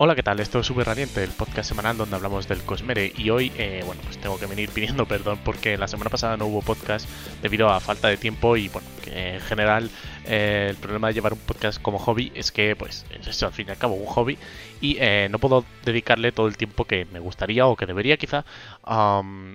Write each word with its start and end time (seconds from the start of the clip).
Hola, 0.00 0.14
¿qué 0.14 0.22
tal? 0.22 0.38
Esto 0.38 0.60
es 0.60 0.66
Super 0.68 0.86
Radiante, 0.86 1.24
el 1.24 1.30
podcast 1.30 1.68
semanal 1.70 1.96
donde 1.96 2.14
hablamos 2.14 2.46
del 2.46 2.62
Cosmere 2.62 3.12
y 3.16 3.30
hoy, 3.30 3.50
eh, 3.56 3.82
bueno, 3.84 4.00
pues 4.04 4.16
tengo 4.16 4.38
que 4.38 4.46
venir 4.46 4.70
pidiendo 4.70 5.06
perdón 5.08 5.40
porque 5.44 5.76
la 5.76 5.88
semana 5.88 6.08
pasada 6.08 6.36
no 6.36 6.46
hubo 6.46 6.62
podcast 6.62 7.08
debido 7.42 7.68
a 7.68 7.80
falta 7.80 8.06
de 8.06 8.16
tiempo 8.16 8.56
y, 8.56 8.68
bueno, 8.68 8.86
que 9.02 9.34
en 9.34 9.40
general 9.40 9.90
eh, 10.24 10.68
el 10.70 10.76
problema 10.76 11.08
de 11.08 11.14
llevar 11.14 11.32
un 11.32 11.40
podcast 11.40 11.82
como 11.82 11.98
hobby 11.98 12.30
es 12.36 12.52
que, 12.52 12.76
pues, 12.76 13.06
es 13.10 13.42
al 13.42 13.52
fin 13.52 13.66
y 13.66 13.70
al 13.72 13.78
cabo, 13.78 13.94
un 13.94 14.06
hobby 14.06 14.38
y 14.80 14.96
eh, 15.00 15.28
no 15.30 15.38
puedo 15.38 15.64
dedicarle 15.84 16.32
todo 16.32 16.46
el 16.48 16.56
tiempo 16.56 16.84
que 16.84 17.06
me 17.06 17.18
gustaría 17.18 17.66
o 17.66 17.76
que 17.76 17.86
debería 17.86 18.16
quizá. 18.16 18.44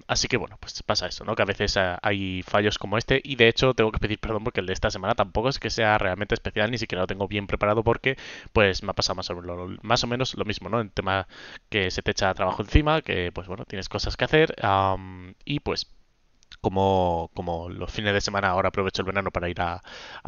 así 0.08 0.28
que, 0.28 0.38
bueno, 0.38 0.58
pues 0.60 0.82
pasa 0.84 1.08
eso, 1.08 1.24
¿no? 1.26 1.36
Que 1.36 1.44
a 1.44 1.46
veces 1.46 1.78
eh, 1.78 1.96
hay 2.02 2.44
fallos 2.44 2.78
como 2.78 2.98
este 2.98 3.22
y 3.24 3.36
de 3.36 3.48
hecho 3.48 3.74
tengo 3.74 3.92
que 3.92 4.00
pedir 4.00 4.20
perdón 4.20 4.44
porque 4.44 4.60
el 4.62 4.66
de 4.66 4.74
esta 4.74 4.90
semana 4.92 5.16
tampoco 5.16 5.50
es 5.50 5.60
que 5.60 5.70
sea 5.70 5.98
realmente 5.98 6.36
especial, 6.36 6.72
ni 6.72 6.78
siquiera 6.78 7.02
lo 7.02 7.08
tengo 7.08 7.28
bien 7.28 7.48
preparado 7.48 7.84
porque, 7.84 8.18
pues, 8.52 8.84
me 8.84 8.92
ha 8.92 8.94
pasado 8.94 9.16
más 9.16 9.30
o, 9.30 9.36
más 9.82 10.04
o 10.04 10.08
menos 10.08 10.33
lo 10.38 10.46
mismo, 10.46 10.70
¿no? 10.70 10.82
En 10.82 10.90
tema 10.90 11.28
que 11.70 11.92
se 11.92 12.02
te 12.02 12.12
echa 12.12 12.34
trabajo 12.34 12.62
encima, 12.62 13.02
que, 13.02 13.32
pues, 13.32 13.48
bueno, 13.48 13.66
tienes 13.66 13.90
cosas 13.90 14.18
que 14.18 14.26
hacer 14.26 14.56
y, 15.46 15.60
pues, 15.62 15.88
como, 16.64 17.30
como 17.34 17.70
los 17.70 17.92
fines 17.92 18.14
de 18.14 18.22
semana 18.22 18.50
ahora 18.50 18.70
aprovecho 18.70 19.02
el 19.02 19.06
verano 19.08 19.32
para 19.32 19.50
ir 19.50 19.60
a, 19.62 19.82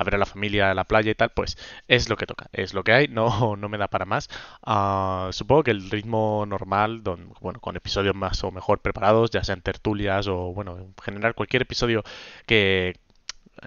ver 0.04 0.16
a 0.16 0.18
la 0.18 0.26
familia 0.26 0.72
a 0.72 0.74
la 0.74 0.84
playa 0.84 1.12
y 1.12 1.16
tal, 1.16 1.30
pues 1.30 1.58
es 1.88 2.10
lo 2.10 2.18
que 2.18 2.26
toca, 2.26 2.50
es 2.52 2.74
lo 2.74 2.84
que 2.84 2.92
hay, 2.94 3.08
no, 3.08 3.56
no 3.58 3.70
me 3.70 3.78
da 3.78 3.88
para 3.88 4.06
más. 4.06 4.30
Uh, 4.66 5.32
supongo 5.32 5.64
que 5.64 5.72
el 5.72 5.90
ritmo 5.90 6.46
normal, 6.46 7.04
don, 7.04 7.34
bueno, 7.42 7.60
con 7.62 7.76
episodios 7.78 8.16
más 8.16 8.44
o 8.44 8.52
mejor 8.52 8.80
preparados, 8.80 9.32
ya 9.32 9.44
sean 9.44 9.62
tertulias 9.62 10.28
o 10.28 10.54
bueno, 10.54 10.78
en 10.78 10.94
general 11.02 11.36
cualquier 11.36 11.64
episodio 11.64 12.04
que, 12.46 12.96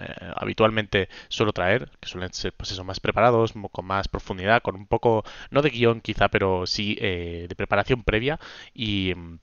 eh, 0.01 0.33
habitualmente 0.35 1.09
suelo 1.27 1.53
traer, 1.53 1.89
que 1.99 2.09
suelen 2.09 2.33
ser 2.33 2.53
pues 2.53 2.71
eso, 2.71 2.83
más 2.83 2.99
preparados, 2.99 3.53
con 3.71 3.85
más 3.85 4.07
profundidad, 4.07 4.61
con 4.61 4.75
un 4.75 4.87
poco, 4.87 5.23
no 5.51 5.61
de 5.61 5.69
guion 5.69 6.01
quizá, 6.01 6.29
pero 6.29 6.65
sí 6.65 6.97
eh, 6.99 7.45
de 7.49 7.55
preparación 7.55 8.03
previa. 8.03 8.39
Y 8.73 9.13
mm, 9.15 9.39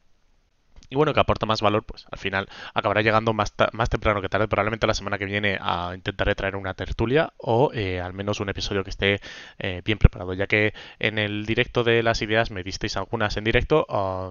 y 0.88 0.96
bueno, 0.96 1.12
que 1.12 1.20
aporta 1.20 1.46
más 1.46 1.60
valor, 1.60 1.84
pues 1.84 2.06
al 2.10 2.18
final 2.18 2.48
acabará 2.74 3.02
llegando 3.02 3.32
más, 3.32 3.54
más 3.72 3.88
temprano 3.88 4.22
que 4.22 4.28
tarde. 4.28 4.48
Probablemente 4.48 4.86
la 4.86 4.94
semana 4.94 5.18
que 5.18 5.24
viene 5.24 5.58
a, 5.60 5.92
intentaré 5.94 6.34
traer 6.34 6.56
una 6.56 6.74
tertulia 6.74 7.32
o 7.38 7.70
eh, 7.74 8.00
al 8.00 8.12
menos 8.12 8.40
un 8.40 8.48
episodio 8.48 8.84
que 8.84 8.90
esté 8.90 9.20
eh, 9.58 9.82
bien 9.84 9.98
preparado, 9.98 10.34
ya 10.34 10.46
que 10.46 10.74
en 10.98 11.18
el 11.18 11.46
directo 11.46 11.84
de 11.84 12.02
las 12.02 12.22
ideas 12.22 12.50
me 12.50 12.62
disteis 12.62 12.96
algunas 12.96 13.36
en 13.36 13.44
directo. 13.44 13.86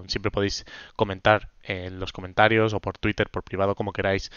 siempre 0.06 0.30
podéis 0.30 0.64
comentar 0.96 1.50
en 1.62 1.98
los 1.98 2.12
comentarios 2.12 2.72
o 2.74 2.80
por 2.80 2.96
Twitter, 2.98 3.28
por 3.28 3.42
privado, 3.42 3.74
como 3.74 3.92
queráis. 3.92 4.30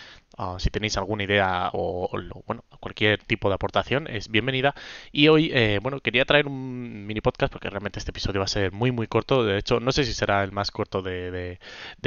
si 0.58 0.70
tenéis 0.70 0.98
alguna 0.98 1.24
idea 1.24 1.70
o, 1.74 2.10
bueno, 2.48 2.64
cualquier 2.80 3.24
tipo 3.24 3.50
de 3.50 3.56
aportación 3.56 4.08
es 4.08 4.30
bienvenida. 4.30 4.76
Y 5.12 5.28
hoy, 5.28 5.52
eh, 5.54 5.80
bueno, 5.82 6.00
quería 6.00 6.26
traer 6.26 6.48
un 6.48 7.06
mini 7.06 7.22
podcast 7.22 7.52
porque 7.52 7.70
realmente 7.70 8.00
este 8.00 8.12
episodio 8.12 8.40
va 8.40 8.46
a 8.46 8.48
ser 8.48 8.72
muy, 8.72 8.92
muy 8.92 9.08
corto. 9.08 9.44
De 9.44 9.58
hecho, 9.58 9.80
no 9.80 9.92
sé 9.92 10.04
si 10.06 10.14
será 10.14 10.44
el 10.44 10.52
más 10.52 10.72
corto 10.72 11.02
de 11.02 11.60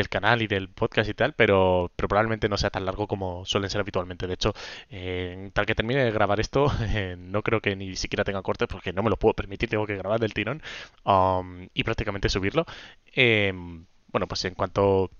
del 0.03 0.09
canal 0.09 0.43
y 0.43 0.47
del 0.49 0.69
podcast 0.69 1.09
y 1.09 1.15
tal, 1.15 1.33
pero, 1.35 1.91
probablemente 1.97 2.49
no 2.49 2.57
sea 2.57 2.71
tan 2.71 2.85
largo 2.85 3.07
como 3.07 3.45
suelen 3.47 3.71
ser 3.71 3.81
habitualmente. 3.81 4.27
De 4.27 4.35
hecho, 4.35 4.53
eh, 4.91 5.51
tal 5.55 5.67
que 5.67 5.75
termine 5.75 6.05
de 6.05 6.11
grabar 6.11 6.41
esto, 6.41 6.67
eh, 6.95 7.17
no 7.19 7.43
creo 7.43 7.61
que 7.61 7.77
ni 7.77 7.97
siquiera 7.97 8.25
tenga 8.25 8.43
cortes 8.43 8.69
porque 8.69 8.93
no 8.93 9.03
me 9.03 9.11
lo 9.11 9.17
puedo 9.19 9.35
permitir, 9.35 9.69
tengo 9.71 9.87
que 9.87 9.97
grabar 9.97 10.21
del 10.21 10.35
tirón 10.35 10.63
um, 11.05 11.69
y 11.75 11.85
prácticamente 11.85 12.29
subirlo. 12.29 12.67
Em, 13.15 13.87
bueno, 14.09 14.27
pues 14.29 14.45
en 14.45 14.55
cuanto 14.55 15.11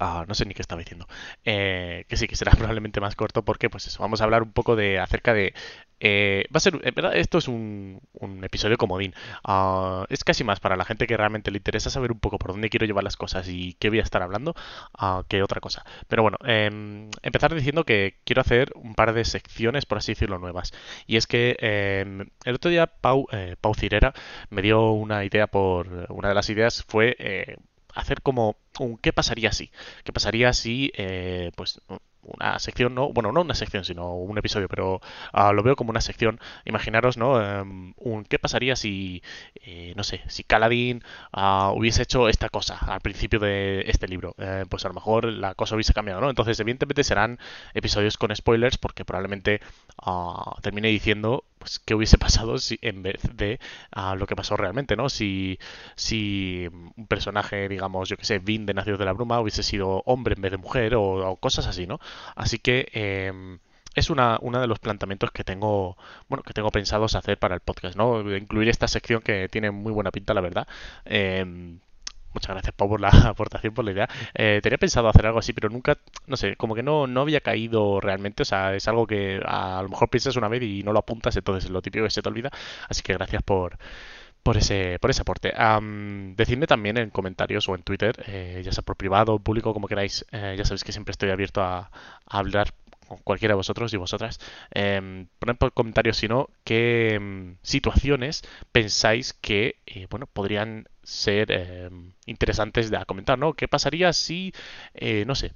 Ah, 0.00 0.24
no 0.26 0.34
sé 0.34 0.44
ni 0.46 0.54
qué 0.54 0.62
estaba 0.62 0.80
diciendo. 0.80 1.06
Eh, 1.44 2.04
que 2.08 2.16
sí, 2.16 2.26
que 2.28 2.36
será 2.36 2.52
probablemente 2.58 3.00
más 3.00 3.16
corto 3.16 3.44
porque, 3.44 3.70
pues 3.70 3.86
eso, 3.86 4.02
vamos 4.02 4.20
a 4.20 4.24
hablar 4.24 4.42
un 4.42 4.52
poco 4.52 4.76
de 4.76 4.98
acerca 4.98 5.34
de... 5.34 5.54
Eh, 6.04 6.46
va 6.52 6.56
a 6.58 6.60
ser, 6.60 6.80
en 6.82 6.94
verdad, 6.94 7.14
esto 7.14 7.38
es 7.38 7.46
un, 7.46 8.00
un 8.14 8.42
episodio 8.44 8.76
comodín. 8.76 9.14
Uh, 9.46 10.04
es 10.08 10.24
casi 10.24 10.42
más 10.42 10.58
para 10.58 10.76
la 10.76 10.84
gente 10.84 11.06
que 11.06 11.16
realmente 11.16 11.52
le 11.52 11.58
interesa 11.58 11.90
saber 11.90 12.10
un 12.10 12.18
poco 12.18 12.38
por 12.38 12.50
dónde 12.52 12.70
quiero 12.70 12.86
llevar 12.86 13.04
las 13.04 13.16
cosas 13.16 13.48
y 13.48 13.74
qué 13.74 13.88
voy 13.88 14.00
a 14.00 14.02
estar 14.02 14.20
hablando 14.20 14.54
uh, 15.00 15.22
que 15.28 15.42
otra 15.44 15.60
cosa. 15.60 15.84
Pero 16.08 16.22
bueno, 16.22 16.38
eh, 16.44 17.08
empezar 17.22 17.54
diciendo 17.54 17.84
que 17.84 18.16
quiero 18.24 18.40
hacer 18.40 18.72
un 18.74 18.94
par 18.94 19.12
de 19.12 19.24
secciones, 19.24 19.86
por 19.86 19.98
así 19.98 20.12
decirlo, 20.12 20.38
nuevas. 20.38 20.72
Y 21.06 21.16
es 21.16 21.26
que 21.28 21.56
em, 21.60 22.30
el 22.44 22.54
otro 22.56 22.70
día 22.70 22.86
Pau, 22.86 23.26
eh, 23.30 23.56
Pau 23.60 23.74
Cirera 23.74 24.12
me 24.50 24.62
dio 24.62 24.90
una 24.92 25.24
idea 25.24 25.46
por... 25.46 26.06
Una 26.10 26.28
de 26.28 26.34
las 26.34 26.50
ideas 26.50 26.84
fue 26.88 27.16
hacer 27.94 28.22
como 28.22 28.56
un 28.78 28.98
qué 28.98 29.12
pasaría 29.12 29.52
si. 29.52 29.70
¿Qué 30.04 30.12
pasaría 30.12 30.52
si, 30.52 30.92
eh, 30.96 31.52
pues, 31.56 31.80
una 32.22 32.58
sección, 32.58 32.94
no, 32.94 33.12
bueno, 33.12 33.32
no 33.32 33.40
una 33.40 33.54
sección, 33.54 33.84
sino 33.84 34.14
un 34.14 34.38
episodio, 34.38 34.68
pero 34.68 35.00
uh, 35.34 35.52
lo 35.52 35.62
veo 35.62 35.76
como 35.76 35.90
una 35.90 36.00
sección. 36.00 36.40
Imaginaros, 36.64 37.16
¿no? 37.16 37.32
Um, 37.34 37.94
un, 37.96 38.24
¿Qué 38.24 38.38
pasaría 38.38 38.76
si, 38.76 39.22
eh, 39.56 39.92
no 39.96 40.04
sé, 40.04 40.22
si 40.28 40.44
Caladín 40.44 41.02
uh, 41.36 41.70
hubiese 41.72 42.02
hecho 42.02 42.28
esta 42.28 42.48
cosa 42.48 42.76
al 42.76 43.00
principio 43.00 43.40
de 43.40 43.82
este 43.88 44.06
libro? 44.08 44.34
Eh, 44.38 44.64
pues 44.68 44.84
a 44.84 44.88
lo 44.88 44.94
mejor 44.94 45.24
la 45.26 45.54
cosa 45.54 45.74
hubiese 45.74 45.94
cambiado, 45.94 46.20
¿no? 46.20 46.30
Entonces, 46.30 46.58
evidentemente 46.60 47.04
serán 47.04 47.38
episodios 47.74 48.16
con 48.16 48.34
spoilers 48.34 48.78
porque 48.78 49.04
probablemente 49.04 49.60
uh, 50.06 50.60
termine 50.62 50.88
diciendo 50.88 51.44
pues 51.62 51.78
qué 51.78 51.94
hubiese 51.94 52.18
pasado 52.18 52.58
si 52.58 52.76
en 52.82 53.02
vez 53.04 53.20
de 53.34 53.60
lo 54.16 54.26
que 54.26 54.34
pasó 54.34 54.56
realmente, 54.56 54.96
¿no? 54.96 55.08
Si, 55.08 55.58
si 55.94 56.66
un 56.96 57.06
personaje, 57.06 57.68
digamos, 57.68 58.08
yo 58.08 58.16
que 58.16 58.24
sé, 58.24 58.40
Vin 58.40 58.66
de 58.66 58.74
Nacidos 58.74 58.98
de 58.98 59.04
la 59.04 59.12
Bruma 59.12 59.40
hubiese 59.40 59.62
sido 59.62 60.02
hombre 60.06 60.34
en 60.34 60.42
vez 60.42 60.50
de 60.50 60.58
mujer 60.58 60.94
o, 60.96 61.36
cosas 61.36 61.68
así, 61.68 61.86
¿no? 61.86 62.00
Así 62.34 62.58
que 62.58 62.88
em, 62.92 63.60
es 63.94 64.10
una, 64.10 64.38
uno 64.42 64.60
de 64.60 64.66
los 64.66 64.80
planteamientos 64.80 65.30
que 65.30 65.44
tengo, 65.44 65.96
bueno, 66.28 66.42
que 66.42 66.52
tengo 66.52 66.70
pensados 66.70 67.14
hacer 67.14 67.38
para 67.38 67.54
el 67.54 67.60
podcast, 67.60 67.96
¿no? 67.96 68.36
Incluir 68.36 68.68
esta 68.68 68.88
sección 68.88 69.22
que 69.22 69.48
tiene 69.48 69.70
muy 69.70 69.92
buena 69.92 70.10
pinta, 70.10 70.34
la 70.34 70.40
verdad. 70.40 70.66
Em, 71.04 71.78
muchas 72.34 72.50
gracias 72.50 72.74
Pau 72.74 72.88
por 72.88 73.00
la 73.00 73.08
aportación, 73.28 73.74
por 73.74 73.84
la 73.84 73.92
idea. 73.92 74.08
Eh, 74.34 74.60
tenía 74.62 74.78
pensado 74.78 75.08
hacer 75.08 75.26
algo 75.26 75.38
así, 75.38 75.52
pero 75.52 75.68
nunca, 75.68 75.98
no 76.26 76.36
sé, 76.36 76.56
como 76.56 76.74
que 76.74 76.82
no, 76.82 77.06
no 77.06 77.22
había 77.22 77.40
caído 77.40 78.00
realmente. 78.00 78.42
O 78.42 78.46
sea, 78.46 78.74
es 78.74 78.88
algo 78.88 79.06
que 79.06 79.40
a, 79.44 79.80
lo 79.82 79.88
mejor 79.88 80.08
piensas 80.10 80.36
una 80.36 80.48
vez 80.48 80.62
y 80.62 80.82
no 80.82 80.92
lo 80.92 80.98
apuntas, 81.00 81.36
entonces 81.36 81.64
es 81.64 81.70
lo 81.70 81.82
típico 81.82 82.04
que 82.04 82.10
se 82.10 82.22
te 82.22 82.28
olvida. 82.28 82.50
Así 82.88 83.02
que 83.02 83.14
gracias 83.14 83.42
por, 83.42 83.78
por 84.42 84.56
ese, 84.56 84.98
por 84.98 85.10
ese 85.10 85.22
aporte. 85.22 85.52
decidme 86.36 86.66
también 86.66 86.96
en 86.98 87.10
comentarios 87.10 87.68
o 87.68 87.74
en 87.74 87.82
Twitter, 87.82 88.14
eh, 88.26 88.62
ya 88.64 88.72
sea 88.72 88.82
por 88.82 88.96
privado 88.96 89.38
público, 89.38 89.72
como 89.72 89.88
queráis. 89.88 90.24
Eh, 90.32 90.54
ya 90.58 90.64
sabéis 90.64 90.84
que 90.84 90.92
siempre 90.92 91.12
estoy 91.12 91.30
abierto 91.30 91.62
a, 91.62 91.90
hablar 92.26 92.72
cualquiera 93.24 93.52
de 93.52 93.56
vosotros 93.56 93.92
y 93.94 93.96
vosotras. 93.96 94.40
Eh, 94.74 95.26
poned 95.38 95.56
por 95.56 95.72
comentarios, 95.72 96.16
si 96.16 96.28
no, 96.28 96.48
qué 96.64 97.14
em, 97.14 97.56
situaciones 97.62 98.42
pensáis 98.72 99.32
que 99.32 99.76
eh, 99.86 100.06
bueno, 100.10 100.26
podrían 100.26 100.88
ser 101.02 101.50
em, 101.52 102.12
interesantes 102.26 102.90
de 102.90 103.04
comentar, 103.06 103.38
¿no? 103.38 103.54
¿Qué 103.54 103.68
pasaría 103.68 104.12
si, 104.12 104.52
no 105.26 105.34
sé, 105.34 105.52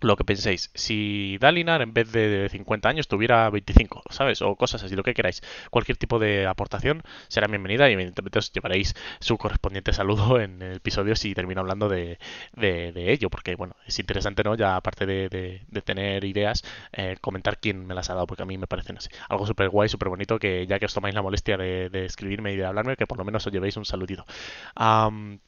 lo 0.00 0.16
que 0.16 0.24
penséis. 0.24 0.70
Si 0.74 1.38
Dalinar 1.40 1.82
en 1.82 1.92
vez 1.92 2.12
de 2.12 2.48
50 2.50 2.88
años 2.88 3.08
tuviera 3.08 3.48
25, 3.50 4.02
¿sabes? 4.10 4.42
O 4.42 4.56
cosas 4.56 4.82
así, 4.84 4.96
lo 4.96 5.02
que 5.02 5.14
queráis. 5.14 5.42
Cualquier 5.70 5.96
tipo 5.96 6.18
de 6.18 6.46
aportación 6.46 7.02
será 7.28 7.46
bienvenida 7.46 7.88
y 7.90 7.94
evidentemente 7.94 8.38
os 8.38 8.52
llevaréis 8.52 8.94
su 9.20 9.36
correspondiente 9.38 9.92
saludo 9.92 10.40
en 10.40 10.62
el 10.62 10.76
episodio 10.76 11.16
si 11.16 11.34
termino 11.34 11.60
hablando 11.60 11.88
de, 11.88 12.18
de, 12.54 13.12
ello, 13.12 13.30
porque 13.30 13.54
bueno, 13.54 13.76
es 13.86 13.98
interesante, 13.98 14.42
¿no? 14.44 14.54
Ya 14.54 14.76
aparte 14.76 15.06
de, 15.06 15.28
de 15.28 15.82
tener 15.82 16.24
ideas, 16.24 16.64
eh, 16.92 17.16
comentar 17.20 17.58
quién 17.58 17.86
me 17.86 17.94
las 17.94 18.10
ha 18.10 18.14
dado, 18.14 18.26
porque 18.26 18.42
a 18.42 18.46
mí 18.46 18.58
me 18.58 18.66
parece 18.66 18.92
no 18.92 19.00
sé, 19.00 19.10
algo 19.28 19.46
súper 19.46 19.68
guay, 19.68 19.88
súper 19.88 20.08
bonito, 20.08 20.38
que 20.38 20.66
ya 20.66 20.78
que 20.78 20.86
os 20.86 20.94
tomáis 20.94 21.14
la 21.14 21.22
molestia 21.22 21.56
de, 21.56 21.88
escribirme 22.04 22.52
y 22.52 22.56
de 22.56 22.64
hablarme, 22.64 22.96
que 22.96 23.06
por 23.06 23.18
lo 23.18 23.24
menos 23.24 23.46
os 23.46 23.52
llevéis 23.52 23.76
un 23.76 23.84
saludito. 23.84 24.24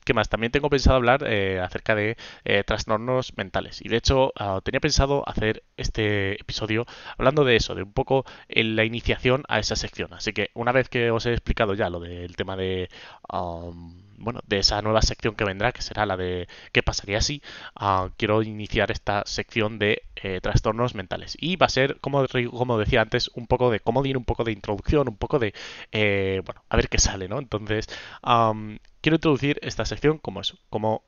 ¿Qué 0.05 0.15
más? 0.15 0.29
También 0.29 0.53
tengo 0.53 0.71
pensado 0.71 0.97
hablar 0.97 1.25
eh, 1.27 1.61
acerca 1.61 1.95
de 1.95 2.17
eh, 2.45 2.65
trastornos 2.65 3.37
mentales 3.37 3.81
y 3.85 3.89
de 3.89 3.97
hecho 3.97 4.33
Ah, 4.43 4.61
tenía 4.65 4.81
pensado 4.81 5.23
hacer 5.29 5.65
este 5.77 6.41
episodio 6.41 6.87
hablando 7.19 7.45
de 7.45 7.57
eso, 7.57 7.75
de 7.75 7.83
un 7.83 7.93
poco 7.93 8.25
en 8.49 8.75
la 8.75 8.85
iniciación 8.85 9.45
a 9.49 9.59
esa 9.59 9.77
sección. 9.77 10.15
Así 10.15 10.33
que 10.33 10.51
una 10.55 10.73
vez 10.73 10.89
que 10.89 11.11
os 11.11 11.27
he 11.27 11.33
explicado 11.33 11.75
ya 11.75 11.91
lo 11.91 12.01
del 12.01 12.37
tema 12.37 12.57
de... 12.57 12.89
bueno, 14.17 14.41
de 14.47 14.59
esa 14.59 14.81
nueva 14.81 15.03
sección 15.03 15.35
que 15.35 15.45
vendrá, 15.45 15.73
que 15.73 15.83
será 15.83 16.07
la 16.07 16.17
de 16.17 16.49
qué 16.73 16.83
pasaría 16.83 17.21
si, 17.21 17.43
ah, 17.75 18.09
quiero 18.17 18.43
iniciar 18.43 18.91
esta 18.91 19.25
sección 19.27 19.79
de 19.79 20.05
eh, 20.17 20.41
trastornos 20.41 20.95
mentales. 20.95 21.37
Y 21.39 21.57
va 21.57 21.67
a 21.67 21.69
ser, 21.69 22.01
como, 22.01 22.25
como 22.51 22.79
decía 22.79 23.03
antes, 23.03 23.31
un 23.35 23.47
poco 23.47 23.71
de 23.71 23.81
cómo 23.81 24.01
un 24.01 24.25
poco 24.25 24.45
de 24.45 24.53
introducción, 24.53 25.09
un 25.09 25.17
poco 25.19 25.39
de, 25.39 25.53
eh, 25.93 26.41
bueno, 26.47 26.65
a 26.71 26.77
ver 26.77 26.89
qué 26.89 26.99
sale, 26.99 27.29
¿no? 27.29 27.39
Entonces, 27.39 27.87
quiero 29.03 29.17
introducir 29.17 29.59
esta 29.63 29.85
sección 29.85 30.17
como 30.19 30.41
eso, 30.41 30.59
como 30.71 31.05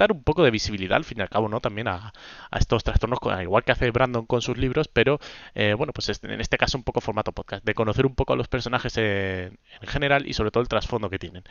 dar 0.00 0.12
un 0.12 0.22
poco 0.22 0.42
de 0.42 0.50
visibilidad, 0.50 0.96
al 0.96 1.04
fin 1.04 1.18
y 1.18 1.22
al 1.22 1.28
cabo, 1.28 1.48
¿no? 1.48 1.60
También 1.60 1.88
a, 1.88 2.12
estos 2.58 2.84
trastornos, 2.84 3.18
igual 3.42 3.64
que 3.64 3.72
hace 3.72 3.90
Brandon 3.90 4.26
con 4.26 4.42
sus 4.42 4.58
libros, 4.58 4.88
pero 4.88 5.20
eh, 5.54 5.74
bueno, 5.74 5.92
pues 5.92 6.08
en 6.22 6.40
este 6.40 6.58
caso 6.58 6.78
un 6.78 6.84
poco 6.84 7.00
formato 7.00 7.32
podcast, 7.32 7.64
de 7.64 7.74
conocer 7.74 8.06
un 8.06 8.14
poco 8.14 8.32
a 8.32 8.36
los 8.36 8.48
personajes 8.48 8.96
en, 8.96 9.58
general 9.82 10.26
y 10.26 10.32
sobre 10.32 10.50
todo 10.50 10.62
el 10.62 10.68
trasfondo 10.68 11.10
que 11.10 11.18
tienen. 11.18 11.44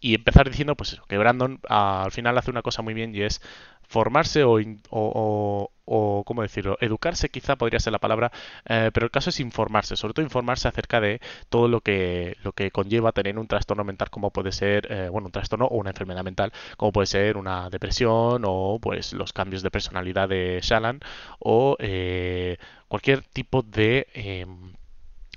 Y 0.00 0.14
empezar 0.14 0.48
diciendo, 0.48 0.76
pues 0.76 0.92
eso, 0.94 1.04
que 1.08 1.18
Brandon 1.18 1.60
al 1.68 2.10
final 2.12 2.36
hace 2.38 2.50
una 2.50 2.62
cosa 2.62 2.82
muy 2.82 2.94
bien 2.94 3.14
y 3.14 3.22
es 3.22 3.40
formarse 3.88 4.44
o, 4.44 4.58
o, 4.90 5.70
o, 5.86 6.24
¿cómo 6.24 6.42
decirlo? 6.42 6.76
Educarse 6.80 7.30
quizá 7.30 7.56
podría 7.56 7.80
ser 7.80 7.92
la 7.92 7.98
palabra, 7.98 8.30
eh, 8.66 8.90
pero 8.92 9.06
el 9.06 9.10
caso 9.10 9.30
es 9.30 9.40
informarse, 9.40 9.96
sobre 9.96 10.12
todo 10.14 10.24
informarse 10.24 10.68
acerca 10.68 11.00
de 11.00 11.20
todo 11.48 11.68
lo 11.68 11.80
que, 11.80 12.36
lo 12.44 12.52
que 12.52 12.70
conlleva 12.70 13.12
tener 13.12 13.38
un 13.38 13.48
trastorno 13.48 13.84
mental 13.84 14.10
como 14.10 14.30
puede 14.30 14.52
ser, 14.52 14.86
eh, 14.92 15.08
bueno, 15.08 15.26
un 15.26 15.32
trastorno 15.32 15.66
o 15.66 15.76
una 15.76 15.90
enfermedad 15.90 16.22
mental, 16.24 16.52
como 16.76 16.92
puede 16.92 17.06
ser 17.06 17.36
una 17.38 17.70
depresión 17.70 18.42
o 18.46 18.78
pues 18.80 19.12
los 19.14 19.32
cambios 19.32 19.62
de 19.62 19.70
personalidad 19.70 20.28
de 20.28 20.60
Shalan 20.62 21.00
o 21.38 21.76
eh, 21.78 22.58
cualquier 22.88 23.22
tipo 23.22 23.62
de 23.62 24.06
em, 24.14 24.74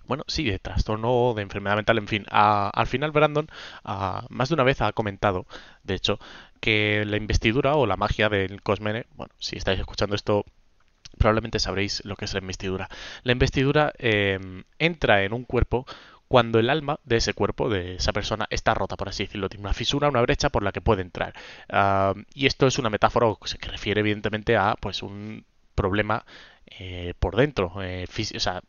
bueno, 0.08 0.24
sí, 0.28 0.44
de 0.44 0.60
trastorno, 0.60 1.34
de 1.36 1.42
enfermedad 1.42 1.76
mental, 1.76 1.98
en 1.98 2.08
fin. 2.08 2.26
al 2.30 2.88
final, 2.88 3.12
Brandon, 3.12 3.48
más 4.30 4.50
de 4.50 4.56
una 4.56 4.64
vez 4.64 4.82
ha 4.82 4.92
comentado, 4.94 5.46
de 5.84 5.96
hecho, 5.96 6.20
que 6.60 7.04
la 7.06 7.18
investidura 7.18 7.76
o 7.76 7.86
la 7.86 7.98
magia 7.98 8.30
del 8.30 8.62
Cosmere, 8.62 9.08
bueno, 9.16 9.34
si 9.40 9.58
estáis 9.58 9.80
escuchando 9.80 10.16
esto, 10.16 10.46
probablemente 11.18 11.60
sabréis 11.60 12.04
lo 12.06 12.16
que 12.16 12.26
es 12.26 12.34
la 12.34 12.40
investidura. 12.40 12.90
La 13.24 13.32
investidura 13.32 13.94
em, 13.98 14.64
entra 14.80 15.24
en 15.24 15.34
un 15.34 15.44
cuerpo 15.44 15.86
cuando 16.28 16.60
el 16.60 16.70
alma 16.70 17.00
de 17.04 17.18
ese 17.18 17.34
cuerpo, 17.34 17.70
de 17.70 17.96
esa 17.96 18.14
persona, 18.14 18.48
está 18.50 18.74
rota, 18.74 18.96
por 18.96 19.10
así 19.10 19.26
decirlo. 19.26 19.50
Tiene 19.50 19.66
una 19.66 19.74
fisura, 19.74 20.08
una 20.08 20.22
brecha 20.22 20.50
por 20.50 20.64
la 20.64 20.72
que 20.72 20.82
puede 20.82 21.02
entrar. 21.02 21.34
y 22.34 22.46
esto 22.46 22.68
es 22.68 22.80
una 22.80 22.90
metáfora 22.90 23.28
que 23.60 23.68
refiere 23.70 24.00
evidentemente 24.02 24.56
a 24.56 24.76
pues 24.80 25.04
un 25.04 25.46
problema 25.76 26.26
eh, 26.80 27.14
por 27.20 27.36
dentro, 27.36 27.74
eh, 27.82 28.06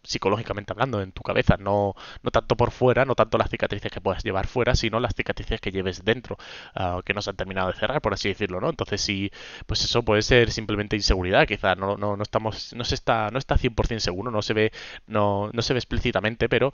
psicológicamente 0.03 0.73
hablando, 0.73 1.01
en 1.01 1.13
tu 1.13 1.23
cabeza, 1.23 1.57
no, 1.59 1.95
no 2.23 2.31
tanto 2.31 2.57
por 2.57 2.71
fuera, 2.73 3.05
no 3.05 3.15
tanto 3.15 3.39
las 3.39 3.51
cicatrices 3.51 3.91
que 3.93 4.01
puedas 4.01 4.25
llevar 4.25 4.47
fuera, 4.49 4.75
sino 4.75 5.01
las 5.01 5.15
cicatrices 5.15 5.61
que 5.61 5.71
lleves 5.71 6.05
dentro, 6.05 6.37
ah, 6.75 7.01
que 7.05 7.15
no 7.15 7.23
se 7.23 7.31
han 7.31 7.37
terminado 7.37 7.69
de 7.69 7.75
cerrar, 7.79 8.01
por 8.03 8.13
así 8.15 8.29
decirlo, 8.29 8.61
¿no? 8.61 8.71
Entonces, 8.71 9.01
sí, 9.01 9.31
pues 9.67 9.85
eso 9.85 10.03
puede 10.03 10.23
ser 10.23 10.51
simplemente 10.51 10.97
inseguridad, 10.97 11.47
quizá 11.47 11.75
no, 11.77 11.97
no, 11.97 12.17
no 12.17 12.23
estamos, 12.23 12.75
no 12.75 12.85
se 12.85 12.95
está, 12.97 13.31
no 13.31 13.39
está 13.39 13.57
100% 13.57 14.01
seguro, 14.01 14.31
no 14.31 14.43
se 14.43 14.55
ve, 14.55 14.73
no, 15.07 15.51
no 15.53 15.63
se 15.63 15.73
ve 15.75 15.79
explícitamente, 15.79 16.49
pero 16.49 16.73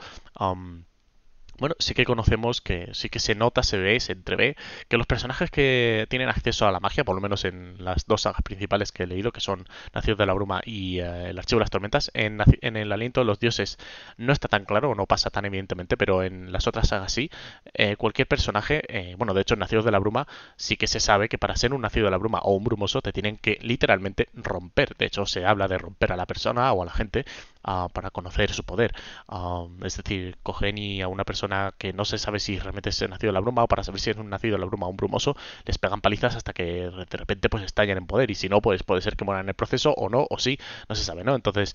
bueno, 1.59 1.75
sí 1.79 1.95
que 1.95 2.05
conocemos 2.05 2.61
que 2.61 2.91
sí 2.93 3.09
que 3.09 3.19
se 3.19 3.35
nota, 3.35 3.63
se 3.63 3.79
ve, 3.79 3.99
se 4.01 4.13
entrevé 4.13 4.57
que 4.89 4.97
los 4.97 5.07
personajes 5.07 5.51
que 5.51 6.07
tienen 6.09 6.29
acceso 6.29 6.67
a 6.67 6.73
la 6.73 6.81
magia, 6.81 7.05
por 7.05 7.15
lo 7.15 7.21
menos 7.21 7.45
en 7.45 7.83
las 7.85 8.07
dos 8.07 8.23
sagas 8.23 8.43
principales 8.43 8.93
que 8.93 9.05
he 9.05 9.07
leído, 9.07 9.33
que 9.33 9.41
son 9.41 9.67
Nacidos 9.95 10.19
de 10.19 10.27
la 10.27 10.35
Bruma 10.35 10.61
y 10.65 11.01
eh, 11.01 11.31
El 11.31 11.39
Archivo 11.39 11.59
de 11.59 11.65
las 11.65 11.71
Tormentas, 11.71 12.11
en, 12.15 12.41
El 12.77 12.93
Aliento 12.93 13.21
de 13.21 13.27
los 13.27 13.41
Dioses 13.41 13.79
no 14.17 14.33
está 14.33 14.49
tan 14.49 14.65
claro, 14.65 14.95
no 14.95 15.07
pasa 15.07 15.31
tan 15.31 15.45
evidentemente, 15.45 15.97
pero 15.97 16.23
en 16.23 16.53
las 16.53 16.67
otras 16.67 16.89
sagas 16.89 17.13
sí. 17.13 17.31
Eh, 17.75 17.97
cualquier 17.97 18.29
personaje, 18.29 18.83
eh, 18.89 19.15
bueno, 19.19 19.35
de 19.35 19.43
hecho 19.43 19.55
en 19.55 19.61
Nacidos 19.61 19.85
de 19.85 19.91
la 19.91 19.99
Bruma 19.99 20.27
sí 20.57 20.77
que 20.77 20.87
se 20.87 21.01
sabe 21.01 21.29
que 21.29 21.39
para 21.39 21.57
ser 21.57 21.75
un 21.75 21.83
Nacido 21.83 22.07
de 22.07 22.11
la 22.13 22.19
Bruma 22.19 22.39
o 22.41 22.55
un 22.55 22.65
Brumoso 22.65 23.03
te 23.03 23.13
tienen 23.13 23.37
que 23.37 23.59
literalmente 23.63 24.29
romper. 24.35 24.97
De 24.97 25.07
hecho, 25.07 25.27
se 25.27 25.45
habla 25.45 25.69
de 25.69 25.79
romper 25.79 26.13
a 26.13 26.17
la 26.17 26.27
persona 26.27 26.73
o 26.73 26.83
a 26.83 26.87
la 26.87 26.93
gente 26.93 27.25
ah, 27.63 27.89
para 27.93 28.11
conocer 28.11 28.53
su 28.53 28.65
poder. 28.65 28.93
Ah, 29.29 29.67
es 29.85 29.97
decir, 29.97 30.39
cogen 30.43 30.79
y 30.79 31.03
a 31.03 31.09
una 31.09 31.25
persona 31.25 31.75
que 31.79 31.93
no 31.93 32.05
se 32.05 32.19
sabe 32.19 32.41
si 32.41 32.59
realmente 32.59 32.91
es 32.91 33.09
nacido 33.09 33.33
la 33.33 33.41
bruma 33.41 33.65
o 33.65 33.69
para 33.69 33.83
saber 33.85 34.01
si 34.01 34.11
es 34.11 34.17
un 34.17 34.31
nacido 34.31 34.59
la 34.59 34.67
bruma 34.67 34.87
o 34.87 34.91
un 34.91 34.97
brumoso, 34.97 35.37
les 35.65 35.79
pegan 35.79 36.01
palizas 36.01 36.37
hasta 36.37 36.53
que 36.53 36.65
de 36.91 37.17
repente 37.17 37.49
pues 37.49 37.65
estallan 37.65 37.99
en 37.99 38.07
poder 38.07 38.31
y 38.31 38.35
si 38.35 38.49
no 38.49 38.61
pues 38.61 38.83
puede 38.83 39.01
ser 39.03 39.17
que 39.17 39.25
mueran 39.25 39.45
en 39.47 39.51
el 39.51 39.55
proceso 39.55 39.93
o 39.93 40.09
no 40.09 40.27
o 40.31 40.39
sí, 40.39 40.59
no 40.89 40.95
se 40.95 41.05
sabe, 41.05 41.25
¿no? 41.25 41.35
Entonces 41.35 41.75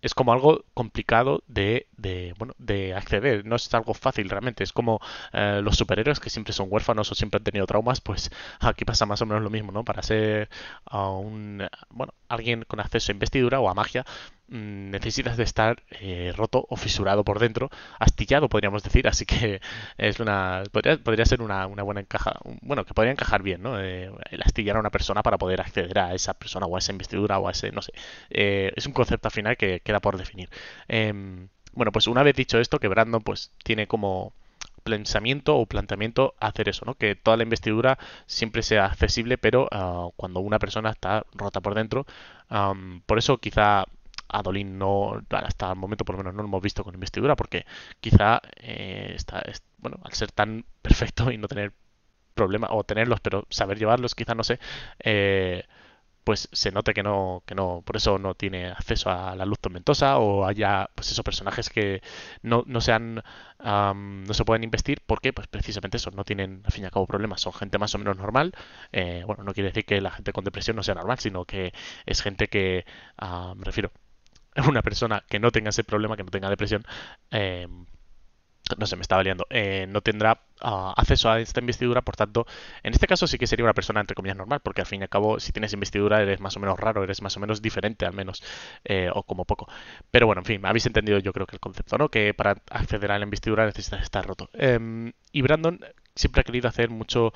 es 0.00 0.14
como 0.14 0.32
algo 0.32 0.64
complicado 0.74 1.42
de, 1.46 1.86
de, 1.96 2.34
bueno, 2.38 2.54
de 2.58 2.94
acceder, 2.94 3.44
no 3.44 3.56
es 3.56 3.72
algo 3.74 3.94
fácil 3.94 4.28
realmente, 4.30 4.64
es 4.64 4.72
como 4.72 5.00
eh, 5.32 5.60
los 5.62 5.76
superhéroes 5.76 6.20
que 6.20 6.30
siempre 6.30 6.52
son 6.52 6.68
huérfanos 6.70 7.10
o 7.10 7.14
siempre 7.14 7.38
han 7.38 7.44
tenido 7.44 7.66
traumas, 7.66 8.00
pues 8.00 8.30
aquí 8.60 8.84
pasa 8.84 9.06
más 9.06 9.22
o 9.22 9.26
menos 9.26 9.42
lo 9.42 9.50
mismo, 9.50 9.72
¿no? 9.72 9.84
Para 9.84 10.02
ser 10.02 10.48
un, 10.90 11.66
bueno, 11.90 12.14
alguien 12.28 12.64
con 12.64 12.80
acceso 12.80 13.12
a 13.12 13.14
investidura 13.14 13.60
o 13.60 13.68
a 13.68 13.74
magia, 13.74 14.04
Mm, 14.50 14.90
necesitas 14.90 15.36
de 15.36 15.44
estar 15.44 15.82
eh, 16.00 16.32
roto 16.34 16.64
o 16.70 16.76
fisurado 16.76 17.22
por 17.22 17.38
dentro, 17.38 17.70
astillado 17.98 18.48
podríamos 18.48 18.82
decir, 18.82 19.06
así 19.06 19.26
que 19.26 19.60
es 19.98 20.20
una 20.20 20.62
podría, 20.72 21.26
ser 21.26 21.42
una, 21.42 21.66
buena 21.66 22.00
encaja, 22.00 22.32
bueno, 22.62 22.84
que 22.86 22.94
podría 22.94 23.12
encajar 23.12 23.42
bien, 23.42 23.62
¿no? 23.62 23.78
Eh, 23.78 24.10
el 24.30 24.42
astillar 24.42 24.76
a 24.76 24.80
una 24.80 24.88
persona 24.90 25.22
para 25.22 25.36
poder 25.36 25.60
acceder 25.60 25.98
a 25.98 26.14
esa 26.14 26.32
persona 26.32 26.64
o 26.64 26.76
a 26.76 26.78
esa 26.78 26.92
investidura 26.92 27.38
o 27.38 27.46
a 27.48 27.50
ese, 27.52 27.72
no 27.72 27.82
sé, 27.82 27.92
eh, 28.30 28.72
es 28.74 28.86
un 28.86 28.94
concepto 28.94 29.28
al 29.28 29.32
final 29.32 29.56
que 29.58 29.80
queda 29.80 30.00
por 30.00 30.16
definir. 30.16 30.48
Em, 30.88 31.48
bueno, 31.74 31.92
pues 31.92 32.06
una 32.06 32.22
vez 32.22 32.34
dicho 32.34 32.58
esto, 32.58 32.78
que 32.78 32.88
Brandon 32.88 33.22
pues 33.22 33.52
tiene 33.64 33.86
como 33.86 34.32
pensamiento 34.84 35.56
o 35.56 35.66
planteamiento 35.66 36.34
hacer 36.40 36.68
eso, 36.70 36.84
¿no? 36.86 36.94
Que 36.94 37.14
toda 37.16 37.36
la 37.36 37.42
investidura 37.42 37.98
siempre 38.26 38.62
sea 38.62 38.86
accesible, 38.86 39.36
pero 39.38 39.68
ah, 39.72 40.08
cuando 40.16 40.40
una 40.40 40.58
persona 40.58 40.90
está 40.90 41.24
rota 41.34 41.60
por 41.60 41.74
dentro, 41.74 42.06
por 43.06 43.18
eso 43.18 43.38
quizá 43.38 43.84
a 44.28 44.42
no, 44.42 45.22
hasta 45.30 45.72
el 45.72 45.76
momento 45.78 46.04
por 46.04 46.16
lo 46.16 46.18
menos 46.18 46.34
no 46.34 46.42
lo 46.42 46.48
hemos 46.48 46.62
visto 46.62 46.84
con 46.84 46.94
investidura, 46.94 47.36
porque 47.36 47.66
quizá 48.00 48.40
eh, 48.56 49.12
está, 49.16 49.42
bueno, 49.78 49.98
al 50.04 50.12
ser 50.12 50.32
tan 50.32 50.64
perfecto 50.82 51.30
y 51.30 51.38
no 51.38 51.48
tener 51.48 51.72
problemas, 52.34 52.70
o 52.72 52.84
tenerlos, 52.84 53.20
pero 53.20 53.46
saber 53.50 53.78
llevarlos, 53.78 54.14
quizá 54.14 54.34
no 54.34 54.44
sé, 54.44 54.60
eh, 55.00 55.64
pues 56.28 56.48
se 56.52 56.70
note 56.72 56.92
que 56.92 57.02
no, 57.02 57.42
que 57.46 57.54
no, 57.54 57.82
por 57.86 57.96
eso 57.96 58.18
no 58.18 58.34
tiene 58.34 58.66
acceso 58.68 59.10
a 59.10 59.34
la 59.34 59.46
luz 59.46 59.58
tormentosa 59.60 60.18
o 60.18 60.46
haya, 60.46 60.90
pues 60.94 61.10
esos 61.10 61.24
personajes 61.24 61.70
que 61.70 62.02
no, 62.42 62.64
no 62.66 62.82
sean, 62.82 63.22
no 63.64 64.34
se 64.34 64.44
pueden 64.44 64.62
investir 64.62 65.00
porque, 65.06 65.32
pues 65.32 65.46
precisamente 65.48 65.96
eso, 65.96 66.10
no 66.10 66.24
tienen 66.24 66.62
al 66.66 66.72
fin 66.72 66.82
y 66.84 66.86
al 66.86 66.92
cabo 66.92 67.06
problemas, 67.06 67.40
son 67.40 67.54
gente 67.54 67.78
más 67.78 67.94
o 67.94 67.98
menos 67.98 68.18
normal, 68.18 68.52
eh, 68.92 69.22
bueno, 69.26 69.42
no 69.42 69.54
quiere 69.54 69.70
decir 69.70 69.86
que 69.86 70.00
la 70.02 70.10
gente 70.10 70.32
con 70.34 70.44
depresión 70.44 70.76
no 70.76 70.82
sea 70.82 70.94
normal, 70.96 71.18
sino 71.18 71.46
que 71.46 71.72
es 72.04 72.20
gente 72.22 72.48
que, 72.48 72.84
me 73.56 73.64
refiero, 73.64 73.90
una 74.68 74.82
persona 74.82 75.24
que 75.28 75.38
no 75.38 75.50
tenga 75.50 75.70
ese 75.70 75.84
problema, 75.84 76.16
que 76.16 76.24
no 76.24 76.30
tenga 76.30 76.50
depresión, 76.50 76.84
eh, 77.30 77.68
no 78.76 78.86
se 78.86 78.96
me 78.96 79.02
estaba 79.02 79.22
liando, 79.22 79.46
eh, 79.48 79.86
no 79.88 80.02
tendrá 80.02 80.42
ah, 80.60 80.92
acceso 80.96 81.30
a 81.30 81.40
esta 81.40 81.60
investidura, 81.60 82.02
por 82.02 82.16
tanto, 82.16 82.46
en 82.82 82.92
este 82.92 83.06
caso 83.06 83.26
sí 83.26 83.38
que 83.38 83.46
sería 83.46 83.64
una 83.64 83.72
persona 83.72 84.00
entre 84.00 84.14
comillas 84.14 84.36
normal, 84.36 84.60
porque 84.60 84.82
al 84.82 84.86
fin 84.86 85.00
y 85.00 85.04
al 85.04 85.08
cabo, 85.08 85.40
si 85.40 85.52
tienes 85.52 85.72
investidura, 85.72 86.20
eres 86.20 86.40
más 86.40 86.56
o 86.56 86.60
menos 86.60 86.78
raro, 86.78 87.02
eres 87.02 87.22
más 87.22 87.36
o 87.36 87.40
menos 87.40 87.62
diferente, 87.62 88.04
al 88.04 88.12
menos, 88.12 88.42
eh, 88.84 89.10
o 89.14 89.22
como 89.22 89.44
poco. 89.46 89.68
Pero 90.10 90.26
bueno, 90.26 90.42
en 90.42 90.44
fin, 90.44 90.66
habéis 90.66 90.86
entendido 90.86 91.18
yo 91.18 91.32
creo 91.32 91.46
que 91.46 91.56
el 91.56 91.60
concepto, 91.60 91.96
¿no? 91.96 92.10
Que 92.10 92.34
para 92.34 92.56
acceder 92.70 93.10
a 93.12 93.18
la 93.18 93.24
investidura 93.24 93.64
necesitas 93.64 94.02
estar 94.02 94.26
roto. 94.26 94.50
Em, 94.52 95.12
y 95.32 95.42
Brandon 95.42 95.80
siempre 96.14 96.40
ha 96.40 96.44
querido 96.44 96.68
hacer 96.68 96.90
mucho, 96.90 97.32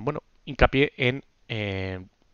bueno, 0.00 0.22
hincapié 0.44 0.92
en 0.96 1.24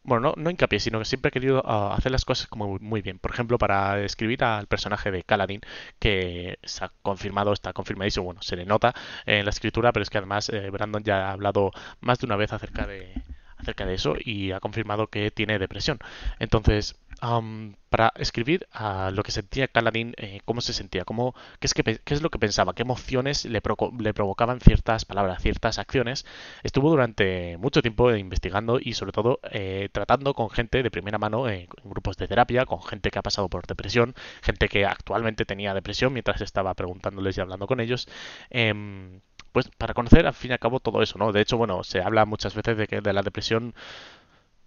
bueno, 0.06 0.34
no, 0.36 0.42
no 0.42 0.50
hincapié, 0.50 0.80
sino 0.80 0.98
que 0.98 1.04
siempre 1.04 1.28
he 1.30 1.32
querido 1.32 1.62
ah, 1.66 1.94
hacer 1.94 2.12
las 2.12 2.24
cosas 2.24 2.46
como 2.46 2.78
muy 2.80 3.02
bien. 3.02 3.18
Por 3.18 3.32
ejemplo, 3.32 3.58
para 3.58 4.00
escribir 4.04 4.44
al 4.44 4.66
personaje 4.66 5.10
de 5.10 5.22
Kaladin, 5.24 5.60
que 5.98 6.58
se 6.64 6.84
ha 6.84 6.92
confirmado, 7.02 7.52
está 7.52 7.72
confirmadísimo, 7.72 8.24
bueno, 8.24 8.42
se 8.42 8.56
le 8.56 8.64
nota 8.66 8.94
en 9.26 9.44
la 9.44 9.50
escritura, 9.50 9.92
pero 9.92 10.02
es 10.02 10.10
que 10.10 10.18
además 10.18 10.48
eh, 10.50 10.70
Brandon 10.70 11.02
ya 11.02 11.28
ha 11.28 11.32
hablado 11.32 11.72
más 12.00 12.18
de 12.20 12.26
una 12.26 12.36
vez 12.36 12.52
acerca 12.52 12.86
de, 12.86 13.12
acerca 13.58 13.86
de 13.86 13.94
eso 13.94 14.14
y 14.18 14.52
ha 14.52 14.60
confirmado 14.60 15.08
que 15.08 15.30
tiene 15.30 15.58
depresión. 15.58 15.98
Entonces, 16.38 16.96
para 17.20 18.12
escribir 18.16 18.68
lo 19.12 19.22
que 19.22 19.32
sentía 19.32 19.68
Caladín, 19.68 20.14
eh, 20.18 20.40
cómo 20.44 20.60
se 20.60 20.72
sentía, 20.72 21.04
cómo, 21.04 21.34
qué, 21.60 21.66
es 21.66 21.74
que, 21.74 21.82
qué 21.82 22.14
es 22.14 22.22
lo 22.22 22.30
que 22.30 22.38
pensaba, 22.38 22.74
qué 22.74 22.82
emociones 22.82 23.44
le, 23.44 23.62
le, 23.98 24.14
provocaban 24.14 24.60
ciertas 24.60 25.04
palabras, 25.04 25.42
ciertas 25.42 25.78
acciones. 25.78 26.26
Estuvo 26.62 26.90
durante 26.90 27.56
mucho 27.58 27.82
tiempo 27.82 28.14
investigando 28.14 28.78
y 28.80 28.94
sobre 28.94 29.12
todo 29.12 29.40
eh, 29.50 29.88
tratando 29.92 30.34
con 30.34 30.50
gente 30.50 30.82
de 30.82 30.90
primera 30.90 31.18
mano 31.18 31.48
eh, 31.48 31.68
en 31.82 31.90
grupos 31.90 32.16
de 32.16 32.28
terapia, 32.28 32.66
con 32.66 32.82
gente 32.82 33.10
que 33.10 33.18
ha 33.18 33.22
pasado 33.22 33.48
por 33.48 33.66
depresión, 33.66 34.14
gente 34.42 34.68
que 34.68 34.84
actualmente 34.84 35.44
tenía 35.44 35.74
depresión 35.74 36.12
mientras 36.12 36.40
estaba 36.40 36.74
preguntándoles 36.74 37.38
y 37.38 37.40
hablando 37.40 37.66
con 37.66 37.80
ellos. 37.80 38.08
Em, 38.50 39.20
pues 39.52 39.70
para 39.78 39.94
conocer 39.94 40.26
al 40.26 40.34
fin 40.34 40.50
y 40.50 40.52
al 40.52 40.58
cabo 40.58 40.80
todo 40.80 41.00
eso, 41.02 41.18
¿no? 41.18 41.32
De 41.32 41.40
hecho, 41.40 41.56
bueno, 41.56 41.82
se 41.82 42.02
habla 42.02 42.26
muchas 42.26 42.54
veces 42.54 42.76
de 42.76 42.86
que 42.86 43.00
de 43.00 43.12
la 43.14 43.22
depresión 43.22 43.74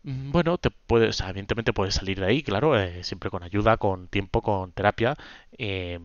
bueno, 0.03 0.58
te 0.58 0.72
puedes, 0.72 1.20
evidentemente 1.22 1.74
puedes 1.74 1.96
salir 1.96 2.20
de 2.20 2.25
ahí, 2.27 2.44
claro, 2.44 2.79
eh, 2.79 3.03
siempre 3.03 3.29
con 3.29 3.44
ayuda, 3.44 3.77
con 3.77 4.08
tiempo, 4.08 4.41
con 4.41 4.72
terapia, 4.72 5.15
eh, 5.58 6.00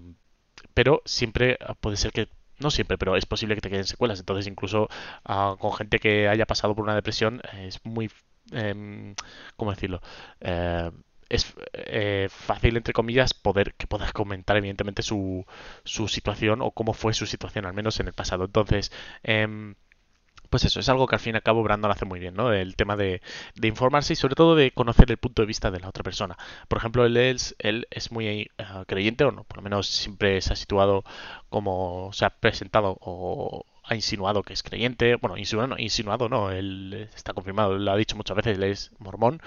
pero 0.74 1.02
siempre 1.04 1.58
puede 1.80 1.96
ser 1.96 2.12
que, 2.12 2.28
no 2.58 2.70
siempre, 2.70 2.98
pero 2.98 3.16
es 3.16 3.26
posible 3.26 3.54
que 3.54 3.60
te 3.60 3.70
queden 3.70 3.84
secuelas. 3.84 4.20
Entonces, 4.20 4.46
incluso 4.46 4.88
ah, 5.24 5.56
con 5.58 5.72
gente 5.74 5.98
que 5.98 6.28
haya 6.28 6.46
pasado 6.46 6.74
por 6.74 6.84
una 6.84 6.94
depresión, 6.94 7.42
es 7.58 7.84
muy, 7.84 8.10
eh, 8.52 9.14
¿cómo 9.56 9.70
decirlo? 9.72 10.00
Eh, 10.40 10.90
es 11.28 11.54
fácil, 12.30 12.76
entre 12.76 12.92
comillas, 12.92 13.34
poder 13.34 13.74
que 13.74 13.86
puedas 13.86 14.12
comentar, 14.12 14.56
evidentemente, 14.56 15.02
su, 15.02 15.44
su 15.84 16.06
situación 16.08 16.62
o 16.62 16.70
cómo 16.70 16.92
fue 16.92 17.14
su 17.14 17.26
situación, 17.26 17.66
al 17.66 17.74
menos 17.74 17.98
en 18.00 18.06
el 18.08 18.12
pasado. 18.12 18.44
Entonces, 18.44 18.92
em, 19.22 19.74
pues 20.54 20.66
eso, 20.66 20.78
es 20.78 20.88
algo 20.88 21.08
que 21.08 21.16
al 21.16 21.20
fin 21.20 21.34
y 21.34 21.36
al 21.38 21.42
cabo 21.42 21.64
Brandon 21.64 21.90
hace 21.90 22.04
muy 22.04 22.20
bien, 22.20 22.34
¿no? 22.34 22.52
El 22.52 22.76
tema 22.76 22.94
de, 22.94 23.20
informarse 23.60 24.12
y 24.12 24.16
sobre 24.16 24.36
todo 24.36 24.54
de 24.54 24.70
conocer 24.70 25.10
el 25.10 25.16
punto 25.16 25.42
de 25.42 25.46
vista 25.46 25.72
de 25.72 25.80
la 25.80 25.88
otra 25.88 26.04
persona. 26.04 26.38
Por 26.68 26.78
ejemplo, 26.78 27.04
él 27.04 27.16
es, 27.16 27.56
él 27.58 27.88
es 27.90 28.12
muy 28.12 28.28
eh, 28.28 28.48
creyente, 28.86 29.24
o 29.24 29.32
no, 29.32 29.42
por 29.42 29.56
lo 29.56 29.62
menos 29.64 29.88
siempre 29.88 30.40
se 30.40 30.52
ha 30.52 30.56
situado 30.56 31.02
como 31.48 32.10
se 32.12 32.24
ha 32.24 32.30
presentado 32.30 32.96
o 33.00 33.64
ha 33.82 33.96
insinuado 33.96 34.44
que 34.44 34.52
es 34.52 34.62
creyente, 34.62 35.16
bueno, 35.16 35.36
insinuado 35.36 35.70
no, 35.70 35.76
insinuado 35.76 36.28
no 36.28 36.52
él 36.52 37.08
está 37.16 37.32
confirmado, 37.32 37.76
lo 37.76 37.90
ha 37.90 37.96
dicho 37.96 38.14
muchas 38.14 38.36
veces, 38.36 38.56
él 38.56 38.62
es 38.62 38.92
mormón, 39.00 39.42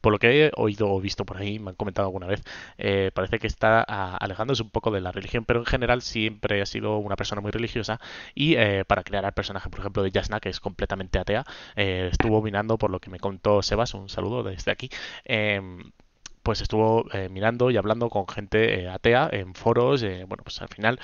por 0.00 0.12
lo 0.12 0.18
que 0.18 0.46
he 0.46 0.50
oído 0.56 0.90
o 0.90 1.00
visto 1.00 1.24
por 1.24 1.38
ahí, 1.38 1.58
me 1.58 1.70
han 1.70 1.76
comentado 1.76 2.06
alguna 2.06 2.26
vez, 2.26 2.42
eh, 2.78 3.10
parece 3.14 3.38
que 3.38 3.46
está 3.46 3.82
alejándose 3.82 4.62
un 4.62 4.70
poco 4.70 4.90
de 4.90 5.00
la 5.00 5.12
religión, 5.12 5.44
pero 5.44 5.60
en 5.60 5.66
general 5.66 6.02
siempre 6.02 6.62
ha 6.62 6.66
sido 6.66 6.98
una 6.98 7.16
persona 7.16 7.40
muy 7.40 7.50
religiosa 7.50 8.00
y 8.34 8.54
eh, 8.56 8.84
para 8.86 9.02
crear 9.02 9.24
al 9.24 9.32
personaje, 9.32 9.68
por 9.70 9.80
ejemplo, 9.80 10.02
de 10.02 10.10
Jasna, 10.12 10.40
que 10.40 10.48
es 10.48 10.60
completamente 10.60 11.18
atea, 11.18 11.44
eh, 11.76 12.08
estuvo 12.12 12.42
mirando, 12.42 12.78
por 12.78 12.90
lo 12.90 13.00
que 13.00 13.10
me 13.10 13.18
contó 13.20 13.62
Sebas, 13.62 13.94
un 13.94 14.08
saludo 14.08 14.42
desde 14.42 14.70
aquí, 14.70 14.90
em, 15.24 15.92
pues 16.42 16.62
estuvo 16.62 17.04
mirando 17.30 17.70
y 17.70 17.76
hablando 17.76 18.08
con 18.08 18.26
gente 18.26 18.88
atea 18.88 19.28
en 19.32 19.54
foros, 19.54 20.02
bueno, 20.02 20.42
pues 20.44 20.62
al 20.62 20.68
final 20.68 20.98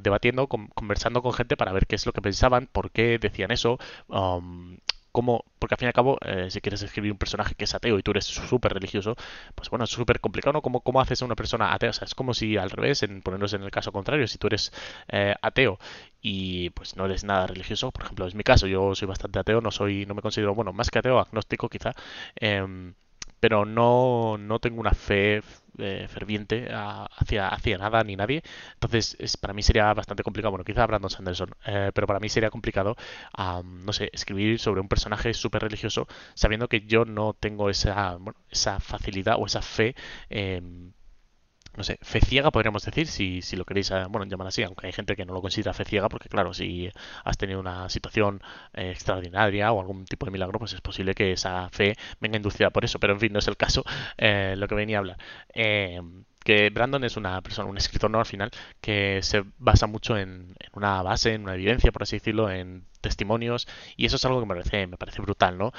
debatiendo, 0.00 0.46
conversando 0.48 1.20
con 1.22 1.34
gente 1.34 1.56
para 1.56 1.72
ver 1.72 1.86
qué 1.86 1.96
es 1.96 2.06
lo 2.06 2.12
que 2.12 2.22
pensaban, 2.22 2.68
por 2.72 2.90
qué 2.90 3.18
decían 3.18 3.50
eso, 3.50 3.78
um, 4.08 4.78
cómo, 5.14 5.44
porque 5.60 5.74
al 5.74 5.78
fin 5.78 5.86
y 5.86 5.90
al 5.90 5.94
cabo, 5.94 6.18
eh, 6.26 6.50
si 6.50 6.60
quieres 6.60 6.82
escribir 6.82 7.12
un 7.12 7.18
personaje 7.18 7.54
que 7.54 7.64
es 7.64 7.74
ateo 7.74 7.98
y 7.98 8.02
tú 8.02 8.10
eres 8.10 8.24
súper 8.26 8.74
religioso, 8.74 9.16
pues 9.54 9.70
bueno, 9.70 9.84
es 9.84 9.90
súper 9.90 10.18
complicado, 10.20 10.54
¿no? 10.54 10.60
¿Cómo, 10.62 10.80
¿Cómo, 10.80 11.00
haces 11.00 11.22
a 11.22 11.24
una 11.24 11.36
persona 11.36 11.72
atea? 11.72 11.90
O 11.90 11.92
sea, 11.92 12.06
es 12.06 12.16
como 12.16 12.34
si 12.34 12.56
al 12.56 12.70
revés, 12.70 13.04
en 13.04 13.22
ponernos 13.22 13.52
en 13.54 13.62
el 13.62 13.70
caso 13.70 13.92
contrario, 13.92 14.26
si 14.26 14.38
tú 14.38 14.48
eres 14.48 14.72
eh, 15.08 15.36
ateo 15.40 15.78
y 16.20 16.70
pues 16.70 16.96
no 16.96 17.06
eres 17.06 17.22
nada 17.24 17.46
religioso, 17.46 17.92
por 17.92 18.02
ejemplo, 18.04 18.26
es 18.26 18.34
mi 18.34 18.42
caso, 18.42 18.66
yo 18.66 18.94
soy 18.96 19.06
bastante 19.06 19.38
ateo, 19.38 19.60
no 19.60 19.70
soy, 19.70 20.04
no 20.06 20.14
me 20.14 20.22
considero, 20.22 20.54
bueno, 20.54 20.72
más 20.72 20.90
que 20.90 20.98
ateo, 20.98 21.20
agnóstico 21.20 21.68
quizá, 21.68 21.92
eh, 22.40 22.66
pero 23.44 23.66
no, 23.66 24.38
no 24.38 24.58
tengo 24.58 24.80
una 24.80 24.92
fe 24.92 25.42
eh, 25.76 26.06
ferviente 26.08 26.66
hacia, 26.72 27.48
hacia 27.48 27.76
nada 27.76 28.02
ni 28.02 28.16
nadie. 28.16 28.42
Entonces, 28.72 29.18
es, 29.18 29.36
para 29.36 29.52
mí 29.52 29.62
sería 29.62 29.92
bastante 29.92 30.22
complicado. 30.22 30.50
Bueno, 30.52 30.64
quizá 30.64 30.86
Brandon 30.86 31.10
Sanderson, 31.10 31.50
eh, 31.66 31.90
pero 31.94 32.06
para 32.06 32.20
mí 32.20 32.30
sería 32.30 32.48
complicado, 32.48 32.96
no 33.36 33.92
sé, 33.92 34.08
escribir 34.14 34.58
sobre 34.58 34.80
un 34.80 34.88
personaje 34.88 35.34
súper 35.34 35.60
religioso 35.60 36.06
sabiendo 36.32 36.68
que 36.68 36.86
yo 36.86 37.04
no 37.04 37.34
tengo 37.34 37.68
esa, 37.68 38.16
esa 38.50 38.80
facilidad 38.80 39.36
o 39.38 39.44
esa 39.44 39.60
fe 39.60 39.94
no 41.76 41.84
sé, 41.84 41.98
fe 42.02 42.20
ciega 42.20 42.50
podríamos 42.50 42.84
decir, 42.84 43.06
si, 43.06 43.42
si 43.42 43.56
lo 43.56 43.64
queréis 43.64 43.90
eh, 43.90 44.04
bueno, 44.08 44.26
llamar 44.26 44.48
así, 44.48 44.62
aunque 44.62 44.86
hay 44.86 44.92
gente 44.92 45.16
que 45.16 45.24
no 45.24 45.34
lo 45.34 45.42
considera 45.42 45.72
fe 45.72 45.84
ciega, 45.84 46.08
porque 46.08 46.28
claro, 46.28 46.54
si 46.54 46.90
has 47.24 47.36
tenido 47.38 47.60
una 47.60 47.88
situación 47.88 48.40
eh, 48.74 48.90
extraordinaria 48.90 49.72
o 49.72 49.80
algún 49.80 50.04
tipo 50.04 50.26
de 50.26 50.32
milagro, 50.32 50.58
pues 50.58 50.72
es 50.72 50.80
posible 50.80 51.14
que 51.14 51.32
esa 51.32 51.68
fe 51.70 51.94
venga 52.20 52.36
inducida 52.36 52.70
por 52.70 52.84
eso, 52.84 52.98
pero 52.98 53.12
en 53.14 53.20
fin, 53.20 53.32
no 53.32 53.38
es 53.38 53.48
el 53.48 53.56
caso 53.56 53.84
eh, 54.18 54.54
lo 54.56 54.68
que 54.68 54.74
venía 54.74 54.98
a 54.98 55.00
hablar. 55.00 55.18
Que 56.44 56.68
Brandon 56.70 57.02
es 57.04 57.16
una 57.16 57.40
persona, 57.40 57.68
un 57.70 57.78
escritor 57.78 58.10
no 58.10 58.18
al 58.18 58.26
final, 58.26 58.50
que 58.82 59.20
se 59.22 59.44
basa 59.58 59.86
mucho 59.86 60.18
en, 60.18 60.54
una 60.74 61.02
base, 61.02 61.32
en 61.32 61.42
una 61.42 61.54
evidencia, 61.54 61.90
por 61.90 62.02
así 62.02 62.16
decirlo, 62.16 62.50
en 62.50 62.86
testimonios, 63.04 63.68
y 63.96 64.06
eso 64.06 64.16
es 64.16 64.24
algo 64.24 64.40
que 64.40 64.46
me 64.46 64.54
parece, 64.54 64.86
me 64.86 64.96
parece 64.96 65.22
brutal, 65.22 65.58
¿no? 65.58 65.72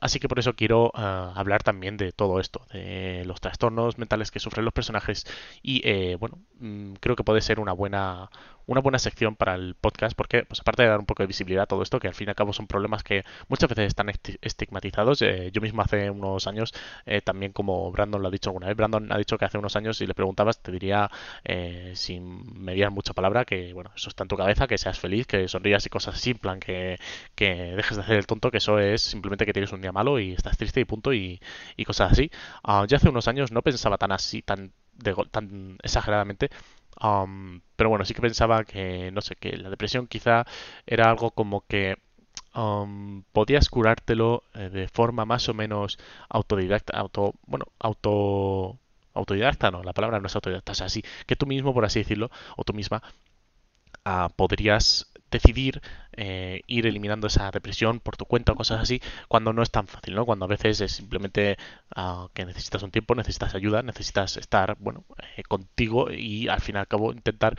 Así 0.00 0.18
que 0.20 0.28
por 0.28 0.38
eso 0.38 0.54
quiero 0.54 0.92
ah, 0.94 1.32
hablar 1.36 1.62
también 1.62 1.96
de 1.96 2.12
todo 2.12 2.40
esto, 2.40 2.66
de 2.72 3.24
los 3.24 3.40
trastornos 3.40 3.96
mentales 3.96 4.30
que 4.30 4.40
sufren 4.40 4.64
los 4.64 4.74
personajes, 4.74 5.26
y 5.62 5.80
eh, 5.84 6.16
bueno, 6.18 6.38
mm, 6.60 6.94
creo 7.00 7.16
que 7.16 7.24
puede 7.24 7.40
ser 7.40 7.60
una 7.60 7.72
buena, 7.72 8.30
una 8.66 8.80
buena 8.80 8.98
sección 8.98 9.36
para 9.36 9.54
el 9.54 9.76
podcast 9.76 10.16
porque, 10.16 10.44
pues 10.44 10.60
aparte 10.60 10.82
de 10.82 10.88
dar 10.88 10.98
un 10.98 11.06
poco 11.06 11.22
de 11.22 11.28
visibilidad 11.28 11.62
a 11.62 11.66
todo 11.66 11.82
esto, 11.82 12.00
que 12.00 12.08
al 12.08 12.14
fin 12.14 12.28
y 12.28 12.30
al 12.30 12.36
cabo 12.36 12.52
son 12.52 12.66
problemas 12.66 13.02
que 13.02 13.24
muchas 13.48 13.68
veces 13.68 13.86
están 13.86 14.10
estigmatizados, 14.42 15.22
eh, 15.22 15.50
yo 15.52 15.60
mismo 15.60 15.82
hace 15.82 16.10
unos 16.10 16.46
años, 16.46 16.74
eh, 17.06 17.22
también 17.22 17.52
como 17.52 17.90
Brandon 17.92 18.20
lo 18.20 18.28
ha 18.28 18.30
dicho 18.32 18.50
alguna 18.50 18.66
vez, 18.66 18.76
Brandon 18.76 19.12
ha 19.12 19.18
dicho 19.18 19.38
que 19.38 19.44
hace 19.44 19.58
unos 19.58 19.76
años 19.76 19.96
si 19.96 20.06
le 20.06 20.14
preguntabas 20.14 20.60
te 20.60 20.72
diría, 20.72 21.10
sin 21.94 22.42
mediar 22.60 22.90
mucha 22.90 23.14
palabra, 23.14 23.44
que 23.44 23.72
bueno, 23.72 23.90
eso 23.94 24.08
está 24.08 24.24
en 24.24 24.28
tu 24.28 24.36
cabeza, 24.36 24.66
que 24.66 24.76
seas 24.76 24.98
feliz, 24.98 25.26
que 25.26 25.48
sonrías 25.48 25.86
y 25.86 25.88
cosas 25.88 26.26
en 26.26 26.38
que, 26.58 26.98
dejes 27.36 27.96
de 27.96 28.02
hacer 28.02 28.16
el 28.16 28.26
tonto, 28.26 28.50
que 28.50 28.58
eso 28.58 28.78
es 28.78 29.02
simplemente 29.02 29.46
que 29.46 29.52
tienes 29.52 29.72
un 29.72 29.82
día 29.82 29.92
malo 29.92 30.18
y 30.18 30.32
estás 30.32 30.56
triste 30.56 30.80
y 30.80 30.84
punto 30.84 31.12
y, 31.12 31.40
y 31.76 31.84
cosas 31.84 32.12
así. 32.12 32.30
Uh, 32.64 32.86
yo 32.86 32.96
hace 32.96 33.08
unos 33.08 33.28
años 33.28 33.52
no 33.52 33.62
pensaba 33.62 33.98
tan 33.98 34.12
así, 34.12 34.42
tan, 34.42 34.72
tan 35.30 35.78
exageradamente 35.82 36.50
pero 37.76 37.90
bueno, 37.90 38.04
sí 38.04 38.14
que 38.14 38.20
pensaba 38.20 38.64
que, 38.64 39.10
no 39.12 39.20
sé, 39.20 39.36
que 39.36 39.56
la 39.56 39.70
depresión 39.70 40.06
quizá 40.06 40.44
era 40.86 41.10
algo 41.10 41.30
como 41.30 41.62
que 41.66 41.96
podías 43.32 43.68
curártelo 43.68 44.42
eh, 44.54 44.68
de 44.68 44.88
forma 44.88 45.24
más 45.24 45.48
o 45.48 45.54
menos 45.54 45.98
autodidacta, 46.28 46.98
auto, 46.98 47.34
bueno, 47.46 47.66
auto, 47.78 48.78
autodidacta, 49.14 49.70
no, 49.70 49.84
la 49.84 49.92
palabra 49.92 50.18
no 50.18 50.26
es 50.26 50.34
autodidacta, 50.34 50.72
o 50.72 50.74
sea, 50.74 50.88
sí, 50.88 51.04
que 51.26 51.36
tú 51.36 51.46
mismo, 51.46 51.72
por 51.72 51.84
así 51.84 52.00
decirlo, 52.00 52.30
o 52.56 52.64
tú 52.64 52.72
misma, 52.72 53.02
ah, 54.04 54.30
podrías 54.34 55.06
decidir 55.30 55.82
eh, 56.18 56.62
ir 56.66 56.86
eliminando 56.86 57.28
esa 57.28 57.50
depresión 57.50 58.00
por 58.00 58.16
tu 58.16 58.24
cuenta 58.24 58.52
o 58.52 58.56
cosas 58.56 58.80
así 58.80 59.00
cuando 59.28 59.52
no 59.52 59.62
es 59.62 59.70
tan 59.70 59.86
fácil, 59.86 60.14
¿no? 60.14 60.26
Cuando 60.26 60.44
a 60.46 60.48
veces 60.48 60.80
es 60.80 60.92
simplemente 60.92 61.56
uh, 61.96 62.28
que 62.34 62.44
necesitas 62.44 62.82
un 62.82 62.90
tiempo, 62.90 63.14
necesitas 63.14 63.54
ayuda, 63.54 63.82
necesitas 63.82 64.36
estar, 64.36 64.76
bueno, 64.80 65.04
eh, 65.36 65.42
contigo 65.44 66.10
y 66.10 66.48
al 66.48 66.60
fin 66.60 66.76
y 66.76 66.78
al 66.78 66.88
cabo 66.88 67.12
intentar 67.12 67.56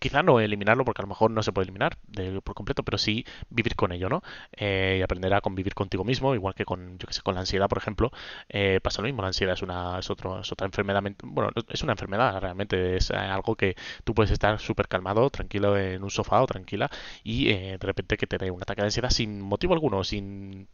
quizá 0.00 0.22
no 0.22 0.40
eliminarlo 0.40 0.84
porque 0.84 1.02
a 1.02 1.04
lo 1.04 1.08
mejor 1.08 1.30
no 1.30 1.42
se 1.42 1.52
puede 1.52 1.64
eliminar 1.66 1.98
de, 2.08 2.40
por 2.42 2.54
completo, 2.54 2.82
pero 2.82 2.98
sí 2.98 3.24
vivir 3.50 3.76
con 3.76 3.92
ello, 3.92 4.08
¿no? 4.08 4.22
Eh, 4.52 4.96
y 4.98 5.02
aprender 5.02 5.32
a 5.34 5.40
convivir 5.40 5.74
contigo 5.74 6.04
mismo, 6.04 6.34
igual 6.34 6.54
que 6.54 6.64
con, 6.64 6.98
yo 6.98 7.06
que 7.06 7.14
sé, 7.14 7.22
con 7.22 7.34
la 7.34 7.40
ansiedad, 7.40 7.68
por 7.68 7.78
ejemplo, 7.78 8.10
eh, 8.48 8.80
pasa 8.82 9.02
lo 9.02 9.06
mismo. 9.06 9.22
La 9.22 9.28
ansiedad 9.28 9.54
es 9.54 9.62
una, 9.62 9.98
es, 9.98 10.10
otro, 10.10 10.40
es 10.40 10.50
otra 10.50 10.66
enfermedad, 10.66 11.02
bueno, 11.22 11.50
es 11.68 11.82
una 11.82 11.92
enfermedad 11.92 12.40
realmente, 12.40 12.96
es 12.96 13.10
eh, 13.10 13.16
algo 13.16 13.54
que 13.56 13.76
tú 14.04 14.14
puedes 14.14 14.30
estar 14.32 14.58
súper 14.58 14.88
calmado, 14.88 15.30
tranquilo 15.30 15.76
en 15.78 16.02
un 16.02 16.10
sofá 16.10 16.42
o 16.42 16.46
tranquila 16.46 16.90
y 17.22 17.46
de 17.52 17.78
repente 17.80 18.16
que 18.16 18.26
te 18.26 18.38
dé 18.38 18.50
un 18.50 18.62
ataque 18.62 18.82
de 18.82 18.86
ansiedad 18.86 19.10
sin 19.10 19.40
motivo 19.40 19.74
alguno, 19.74 20.02
sin 20.04 20.68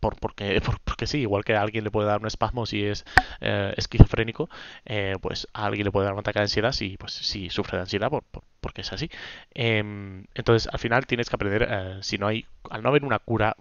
por, 0.00 0.16
porque, 0.16 0.60
porque 1.00 1.06
sí, 1.06 1.20
igual 1.20 1.44
que 1.44 1.54
a 1.56 1.62
alguien 1.62 1.82
le 1.82 1.90
puede 1.90 2.08
dar 2.08 2.20
un 2.20 2.26
espasmo 2.26 2.66
si 2.66 2.84
es 2.84 3.06
eh, 3.40 3.72
esquizofrénico, 3.78 4.50
eh, 4.84 5.14
pues 5.22 5.48
a 5.54 5.64
alguien 5.64 5.86
le 5.86 5.90
puede 5.90 6.04
dar 6.04 6.12
un 6.12 6.20
ataque 6.20 6.40
de 6.40 6.42
ansiedad 6.42 6.72
si, 6.72 6.98
pues, 6.98 7.14
si 7.14 7.48
sufre 7.48 7.78
de 7.78 7.82
ansiedad, 7.84 8.10
por, 8.10 8.22
porque 8.60 8.82
es 8.82 8.92
así. 8.92 9.10
Em, 9.54 10.26
entonces, 10.34 10.68
al 10.70 10.78
final 10.78 11.06
tienes 11.06 11.30
que 11.30 11.36
aprender, 11.36 11.66
eh, 11.70 11.98
si 12.02 12.18
no 12.18 12.26
hay, 12.26 12.44
al 12.68 12.82
no 12.82 12.90
haber 12.90 13.04
una 13.04 13.18
cura 13.18 13.56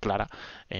clara, 0.00 0.28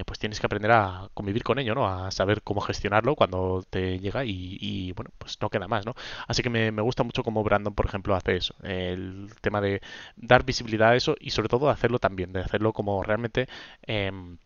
pues 0.07 0.19
tienes 0.19 0.41
que 0.41 0.47
aprender 0.47 0.73
a 0.73 1.09
convivir 1.15 1.43
con 1.45 1.59
ello, 1.59 1.75
¿no? 1.75 1.87
A 1.87 2.11
saber 2.11 2.43
cómo 2.43 2.61
gestionarlo 2.63 3.15
cuando 3.15 3.63
te 3.69 3.99
llega 3.99 4.25
y, 4.25 4.93
bueno, 4.93 5.11
pues 5.19 5.39
no 5.43 5.51
queda 5.51 5.69
más, 5.69 5.85
¿no? 5.87 5.95
Así 6.27 6.43
que 6.43 6.51
me, 6.51 6.73
me, 6.73 6.83
gusta 6.83 7.03
mucho 7.03 7.23
cómo 7.23 7.45
Brandon, 7.45 7.75
por 7.75 7.87
ejemplo, 7.87 8.15
hace 8.17 8.37
eso. 8.37 8.55
El 8.63 9.31
tema 9.43 9.61
de 9.61 9.83
dar 10.17 10.45
visibilidad 10.45 10.91
a 10.91 10.97
eso 10.97 11.17
y 11.21 11.31
sobre 11.31 11.49
todo 11.49 11.69
hacerlo 11.71 11.99
también, 11.99 12.33
de 12.33 12.41
hacerlo 12.41 12.73
como 12.73 13.03
realmente... 13.03 13.49
Em, 13.83 14.39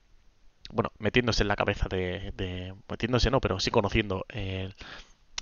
bueno, 0.73 0.93
metiéndose 0.99 1.43
en 1.43 1.49
la 1.49 1.57
cabeza 1.57 1.87
de, 1.89 2.75
metiéndose 2.89 3.31
no, 3.31 3.41
pero 3.41 3.61
sí 3.61 3.71
conociendo 3.71 4.25
eh, 4.31 4.71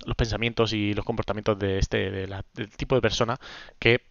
los 0.05 0.15
pensamientos 0.15 0.73
y 0.73 0.93
los 0.93 1.05
comportamientos 1.05 1.57
de 1.57 1.79
este 1.79 2.11
del 2.11 2.35
tipo 2.77 2.95
de 2.95 3.01
persona 3.01 3.37
que 3.79 4.01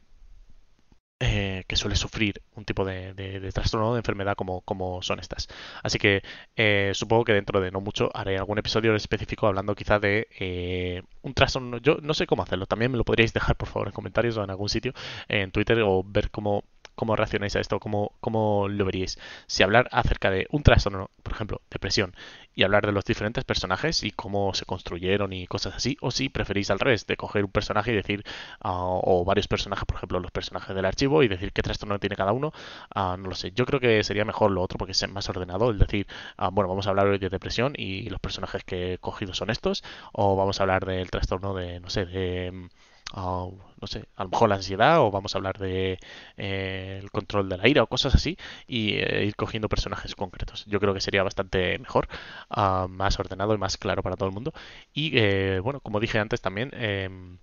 eh, 1.23 1.65
que 1.69 1.77
suele 1.77 1.97
sufrir 1.97 2.43
un 2.55 2.65
tipo 2.65 2.83
de, 2.83 3.13
de, 3.13 3.53
trastorno 3.53 3.93
de 3.93 3.99
enfermedad 3.99 4.35
como, 4.37 4.63
como, 4.63 5.03
son 5.03 5.21
estas. 5.21 5.49
Así 5.83 5.99
que 5.99 6.23
eh, 6.57 6.93
supongo 6.95 7.25
que 7.25 7.35
dentro 7.35 7.61
de 7.61 7.71
no 7.71 7.83
mucho 7.83 8.11
haré 8.15 8.39
algún 8.39 8.59
episodio 8.59 8.95
específico 8.97 9.47
hablando 9.47 9.75
quizá 9.75 9.99
de 9.99 11.05
un 11.21 11.35
trastorno. 11.35 11.77
Yo 11.79 11.99
no 12.01 12.15
sé 12.15 12.27
cómo 12.27 12.43
hacerlo. 12.43 12.65
También 12.67 12.91
me 12.91 12.97
lo 12.97 13.05
podríais 13.05 13.35
dejar 13.35 13.57
por 13.57 13.69
favor 13.69 13.89
en 13.89 13.93
comentarios 13.93 14.39
o 14.39 14.45
en 14.45 14.51
algún 14.51 14.71
sitio 14.71 14.95
en 15.29 15.51
Twitter 15.51 15.83
o 15.83 16.03
ver 16.03 16.31
cómo 16.31 16.65
cómo 17.01 17.17
reaccionáis 17.17 17.57
a 17.57 17.61
esto, 17.61 17.81
cómo, 17.81 18.13
cómo 18.21 18.69
lo 18.69 18.85
veríais. 18.85 19.19
Si 19.47 19.63
hablar 19.63 19.89
acerca 19.91 20.31
de 20.31 20.47
un 20.51 20.63
trastorno, 20.63 21.11
por 21.23 21.33
ejemplo, 21.33 21.63
depresión, 21.71 22.15
y 22.55 22.63
hablar 22.63 22.85
de 22.85 22.93
los 22.93 23.07
diferentes 23.07 23.43
personajes 23.45 24.05
y 24.05 24.11
cómo 24.11 24.53
se 24.53 24.67
construyeron 24.67 25.33
y 25.33 25.47
cosas 25.47 25.75
así, 25.77 25.97
o 26.03 26.11
si 26.11 26.29
preferís 26.29 26.71
al 26.71 26.79
revés, 26.79 27.07
de 27.07 27.17
coger 27.17 27.43
un 27.47 27.53
personaje 27.53 27.93
y 27.93 27.95
decir, 27.97 28.23
ah, 28.61 28.85
o 29.03 29.25
varios 29.25 29.49
personajes, 29.49 29.87
por 29.87 29.97
ejemplo, 29.97 30.21
los 30.21 30.31
personajes 30.31 30.77
del 30.77 30.85
archivo 30.85 31.23
y 31.23 31.29
decir 31.29 31.53
qué 31.55 31.63
trastorno 31.63 31.99
tiene 31.99 32.17
cada 32.17 32.33
uno, 32.33 32.53
uh, 32.95 33.17
no 33.17 33.31
lo 33.31 33.35
sé. 33.35 33.53
Yo 33.53 33.65
creo 33.65 33.81
que 33.81 34.05
sería 34.05 34.27
mejor 34.27 34.51
lo 34.51 34.61
otro 34.61 34.77
porque 34.77 34.93
es 34.93 35.09
más 35.09 35.27
ordenado, 35.31 35.71
el 35.71 35.79
decir, 35.79 36.07
uh, 36.39 36.51
bueno, 36.53 36.69
vamos 36.69 36.87
a 36.87 36.91
hablar 36.91 37.07
hoy 37.07 37.19
de 37.19 37.31
depresión 37.31 37.73
y 37.79 38.11
los 38.11 38.21
personajes 38.21 38.63
que 38.63 38.95
he 38.95 38.99
cogido 38.99 39.33
son 39.33 39.49
estos, 39.49 39.83
o 40.13 40.37
vamos 40.37 40.61
a 40.61 40.65
hablar 40.65 40.85
del 40.85 41.11
trastorno 41.11 41.55
de, 41.55 41.81
no 41.81 41.89
sé, 41.89 42.05
de 42.05 42.69
no 43.15 43.87
sé, 43.87 44.07
a 44.17 44.25
lo 44.25 44.31
mejor 44.31 44.49
la 44.49 44.57
ansiedad 44.57 45.01
o 45.01 45.11
vamos 45.11 45.35
a 45.35 45.39
hablar 45.39 45.59
de 45.59 45.99
eh, 46.37 46.99
el 47.03 47.11
control 47.11 47.49
de 47.49 47.57
la 47.59 47.69
ira 47.69 47.83
o 47.83 47.87
cosas 47.87 48.15
así 48.15 48.37
y 48.67 48.95
eh, 48.95 49.25
ir 49.27 49.37
cogiendo 49.37 49.69
personajes 49.69 50.15
concretos. 50.15 50.65
Yo 50.67 50.81
creo 50.81 50.95
que 50.95 51.01
sería 51.01 51.23
bastante 51.23 51.79
mejor, 51.79 52.09
ah, 52.51 52.87
más 52.89 53.19
ordenado 53.19 53.55
y 53.55 53.59
más 53.59 53.77
claro 53.77 54.03
para 54.03 54.17
todo 54.17 54.29
el 54.29 54.35
mundo. 54.35 54.53
Y 54.93 55.13
eh, 55.19 55.61
bueno, 55.61 55.81
como 55.81 56.01
dije 56.01 56.19
antes 56.19 56.41
también, 56.41 56.71
em, 56.75 57.39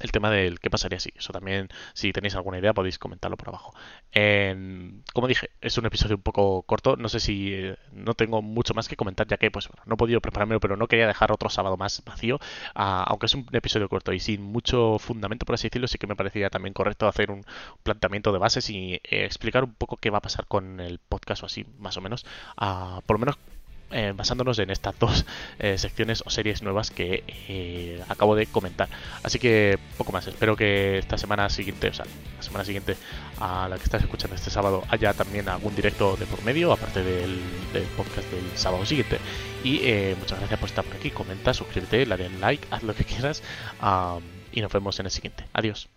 el 0.00 0.12
tema 0.12 0.30
del 0.30 0.60
qué 0.60 0.70
pasaría 0.70 1.00
si. 1.00 1.12
Eso 1.16 1.32
también, 1.32 1.68
si 1.94 2.12
tenéis 2.12 2.34
alguna 2.34 2.58
idea, 2.58 2.72
podéis 2.72 2.98
comentarlo 2.98 3.36
por 3.36 3.48
abajo. 3.48 3.74
como 5.12 5.28
dije, 5.28 5.50
es 5.60 5.78
un 5.78 5.86
episodio 5.86 6.16
un 6.16 6.22
poco 6.22 6.62
corto. 6.62 6.96
No 6.96 7.08
sé 7.08 7.20
si 7.20 7.52
eh, 7.54 7.76
no 7.92 8.14
tengo 8.14 8.42
mucho 8.42 8.74
más 8.74 8.88
que 8.88 8.96
comentar, 8.96 9.26
ya 9.26 9.36
que 9.36 9.50
pues 9.50 9.68
no 9.86 9.94
he 9.94 9.96
podido 9.96 10.20
preparármelo, 10.20 10.60
pero 10.60 10.76
no 10.76 10.86
quería 10.88 11.06
dejar 11.06 11.32
otro 11.32 11.48
sábado 11.50 11.76
más 11.76 12.02
vacío. 12.04 12.38
Ah, 12.74 13.04
aunque 13.08 13.26
es 13.26 13.34
un 13.34 13.46
episodio 13.52 13.88
corto 13.88 14.12
y 14.12 14.20
sin 14.20 14.42
mucho 14.42 14.98
fundamento, 14.98 15.46
por 15.46 15.54
así 15.54 15.68
decirlo, 15.68 15.88
sí 15.88 15.98
que 15.98 16.06
me 16.06 16.16
parecía 16.16 16.50
también 16.50 16.74
correcto 16.74 17.08
hacer 17.08 17.30
un 17.30 17.44
planteamiento 17.82 18.32
de 18.32 18.38
bases 18.38 18.70
y 18.70 18.94
eh, 18.94 19.24
explicar 19.24 19.64
un 19.64 19.74
poco 19.74 19.96
qué 19.96 20.10
va 20.10 20.18
a 20.18 20.22
pasar 20.22 20.46
con 20.46 20.80
el 20.80 20.98
podcast 20.98 21.42
o 21.42 21.46
así, 21.46 21.66
más 21.78 21.96
o 21.96 22.00
menos. 22.00 22.24
Ah, 22.56 23.00
por 23.06 23.16
lo 23.16 23.20
menos 23.20 23.38
eh, 23.90 24.12
basándonos 24.16 24.58
en 24.58 24.70
estas 24.70 24.98
dos 24.98 25.24
eh, 25.58 25.78
secciones 25.78 26.22
o 26.26 26.30
series 26.30 26.62
nuevas 26.62 26.90
que 26.90 27.24
eh, 27.48 28.02
acabo 28.08 28.34
de 28.34 28.46
comentar. 28.46 28.88
Así 29.22 29.38
que 29.38 29.78
poco 29.96 30.12
más, 30.12 30.26
espero 30.26 30.56
que 30.56 30.98
esta 30.98 31.18
semana 31.18 31.48
siguiente, 31.48 31.88
o 31.88 31.94
sea, 31.94 32.04
la 32.36 32.42
semana 32.42 32.64
siguiente 32.64 32.96
a 33.38 33.68
la 33.68 33.76
que 33.76 33.84
estás 33.84 34.02
escuchando 34.02 34.36
este 34.36 34.50
sábado, 34.50 34.82
haya 34.88 35.14
también 35.14 35.48
algún 35.48 35.74
directo 35.74 36.16
de 36.16 36.26
por 36.26 36.42
medio, 36.44 36.72
aparte 36.72 37.02
del, 37.02 37.40
podcast 37.96 38.30
del 38.30 38.56
sábado 38.56 38.84
siguiente. 38.86 39.18
Y 39.62 39.80
muchas 40.18 40.38
gracias 40.38 40.60
por 40.60 40.68
estar 40.68 40.84
por 40.84 40.96
aquí, 40.96 41.10
comenta, 41.10 41.54
suscríbete, 41.54 42.04
dale 42.04 42.28
like, 42.40 42.66
haz 42.70 42.82
lo 42.82 42.94
que 42.94 43.04
quieras 43.04 43.42
y 44.52 44.60
nos 44.60 44.72
vemos 44.72 44.98
en 45.00 45.06
el 45.06 45.12
siguiente. 45.12 45.44
Adiós. 45.52 45.88